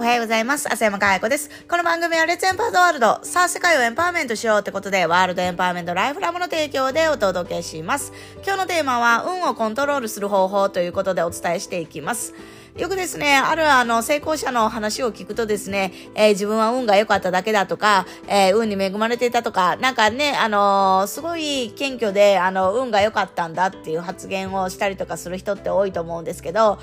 [0.00, 0.66] おはようございます。
[0.72, 1.50] 浅山かや子です。
[1.68, 3.20] この番組はレッツエンパードワールド。
[3.22, 8.10] さあ、世界をエンパワーメントしようってことで、ワールドエンパワーメントライフラムの提供でお届けします。
[8.36, 12.32] 今日のテーマは、運をコントロールする方法ということでお伝えしていきます。
[12.78, 26.78] よくですね、あるあの成功者の話を聞くとですね、えー、自分は運が良かっただけだとか、えー、運に恵まれていたとか、なんかね、あのー、すごい謙虚で、あの、運が良かったんだっていう発言をしたりとかする人って多いと思うんですけど、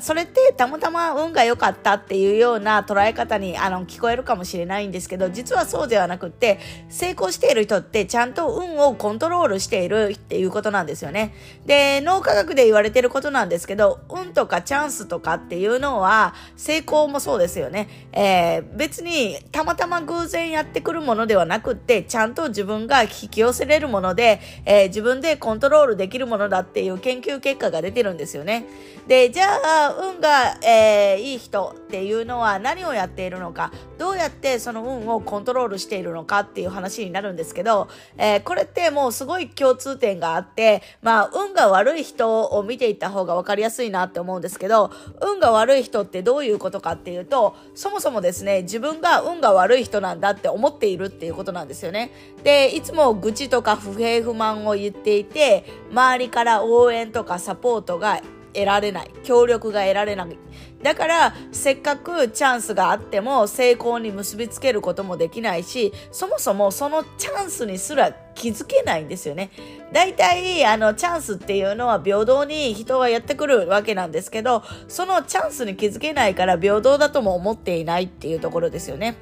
[0.00, 11.34] それってたまたま運が良かったっていうような捉え方にあの聞こえるかもしれないんですけど、実はそうではなくって、成功している人ってちゃんと運をコントロールしているっていうことなんですよね。
[11.66, 17.88] で、脳科学で言われてることなんですけど、運とかチャンスとかっていうのは、成功もそうですよね。
[18.12, 28.66] えー、別にたまたま偶然やってくるものではなくって、ちゃんと自分が引き寄せれるもので、えー、自分でコントロールできるものだっていう研究結果が出てるんですよね。
[29.06, 44.90] で、じゃあ、運が、えー、いい人っていうのは何をやっているのか、どうやってその運をコントロールしているのかっていう話になるんですけど、えー、これってもうすごい共通点があって、まあ、運が悪い人を見ていった方が分かりやすいなって思うんですけど、
[45.22, 52.10] 運が悪い人ってどういうことかっていうと、そもそもですね、自分が運が悪い人なんだって思っているっていうことなんですよね。
[52.42, 58.20] で、いつも愚痴とか不平不満を言っていて、周りから応援とかサポートが
[58.58, 59.10] 得られない。
[59.24, 60.38] 協力が得られない。
[60.82, 69.50] だから、せっかくチャンスがあっても成功に結びつけることもできないし、そもそもそのチャンスにすら気づけないんですよね。
[69.92, 79.16] 大体、あの、チャンスっていうのは平等に人はやってくるわけなんですけど、そのチャンスに気づけないから平等だとも思っていないっていうところですよね。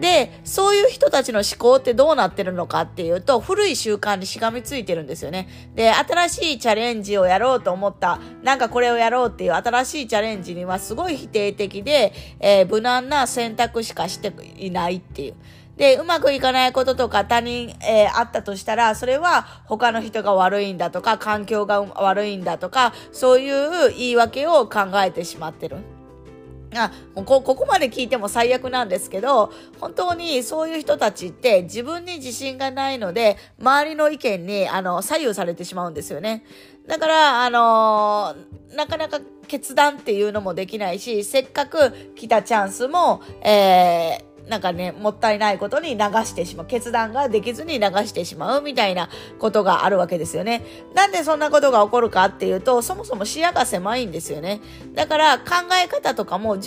[0.00, 5.48] で、そういう人たちの思考ってどうなってるのかっていうと、古い習慣にしがみついてるんですよね。
[5.74, 15.34] で、新しいチャレンジをやろうと思った、なんかこれをやろうっていう新しいチャレンジにはすごい否定的で、えー、無難な選択しかしていないっていう。
[15.76, 25.95] で、うまくいかないこととか他人、えー、あったとしたら、それは他の人が悪いんだとか、環境が悪いんだとか、そういう言い訳を考えてしまってる。
[26.78, 36.44] あこここまで聞いても最悪なんですけど、本当にそういう人たちって自分に自信がないので、周りの意見にあの左右されてしまうんですよね。
[36.86, 38.36] だから、あの、
[38.74, 46.66] なかなか決断っていうのもできないし、せっかく来たチャンスも、えーなんかね、もったいないことに流してしまう。
[46.66, 49.08] 決断ができずに流してしまうみたいな
[49.38, 50.62] ことがあるわけですよね。
[50.94, 54.60] なんでそんなことが起こるかっていうと、そもそも視野が狭いんですよね。
[54.94, 55.44] だから考
[55.82, 56.60] え方とかも、考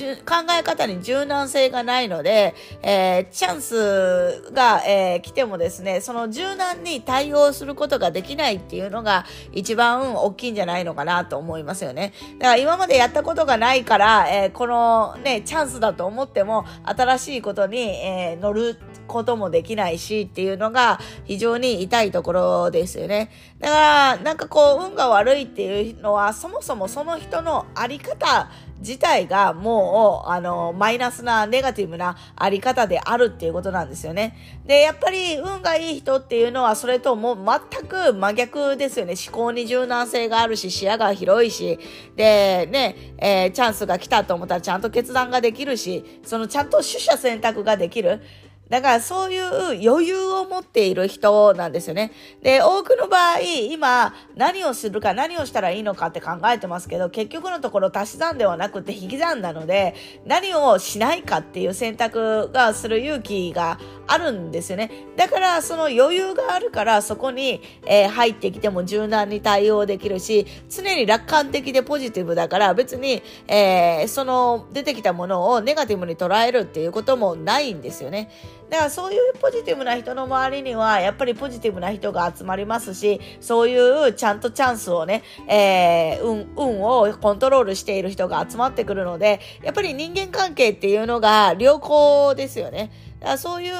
[0.60, 12.14] え方に柔軟性がないので、えー、チャンスが、えー、来てもですね、その柔軟に対応することができないっていうのが一番大きいんじゃないのかなと思いますよね。
[12.40, 23.32] だから今までやったことがないから、えー、このね、チャンスだと思っても、新しいことに、えー、乗ることもできないしっていうのが非常に痛いところですよね。
[23.60, 28.50] だから、なんかこう、運が悪いっていうのは、そもそもその人のあり方
[28.80, 34.36] 自体がもう、あの、マイナスな、ネガティブなあり方であるっていうことなんですよね。
[34.66, 39.14] で、やっぱり運がいい人っていうのは、それとも全く真逆ですよね。
[39.14, 41.80] 思考に柔軟性があるし、視野が広いし、
[42.16, 48.22] で、ね、えー、チャンスが来たと思ったらちゃんと決断ができるし、そのちゃんと取捨選択ができる。
[48.70, 52.12] だからそういう余裕を持っている人なんですよね。
[52.42, 64.92] で、多くの場合、今何をするか何をしたらいいのかって考えてますけど、結局のところ足し算ではなくて引き算なので、何をしないかっていう選択がする勇気があるんですよね。
[65.18, 78.30] だからその余裕があるからそこに、えー、入ってきても柔軟に対応できるし、常に楽観的でポジティブだから別に、えー、その出てきたものをネガティブに捉えるっていうこともないんですよね。
[78.70, 92.92] だからそういうポジティブな人の周りには、やっぱりポジティブな人が集まりますし、そういうちゃんとチャンスをね、えー、運、運をコントロールしている人が集まってくるので、やっぱり人間関係っていうのが良好ですよね。
[93.38, 93.74] そういう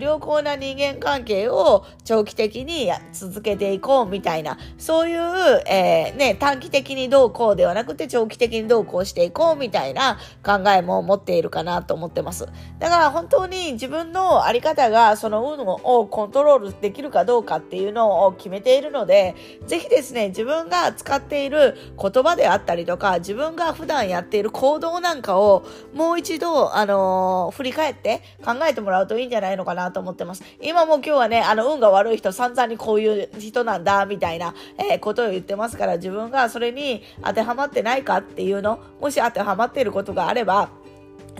[0.00, 5.18] 良好な人間関係を長期的に続けていこうみたいな、そういう、
[5.66, 12.46] えー、ね、短期的にどうこうではなくて長期的にどうこうしていこうみたいな考えも持っているかなと思ってます。
[12.78, 19.34] だから本当に自分のあり方がその運をコントロールできるかどうかっていうのを決めているので、
[19.66, 25.64] ぜひですね、自分が使っている言葉であったりとか、自分が普段やっている行動なんかを
[25.94, 30.42] もう一度、あのー、振り返って考えててもらうといいんじゃないのかなと思ってます。
[30.60, 40.70] 今も今日はね、あの、運が悪い人、散々にこういう人なんだ、みたいな、えー、ことを言ってますから、自分がそれに当てはまってないかっていうの、もし当てはまっていることがあれば、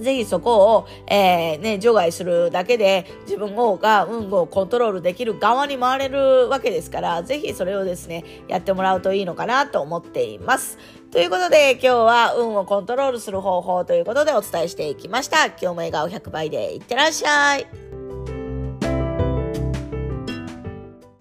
[0.01, 10.79] ぜひそこを、えー、ね、除外するだけで自分が運をコントロールできる側に回れるわけですから、ぜひそれをですね、やってもらうといいのかなと思っています。
[11.11, 15.47] ということで今日は運をコントロールする方法ということでお伝えしていきました。
[15.47, 17.88] 今日も笑顔100倍でいってらっしゃい。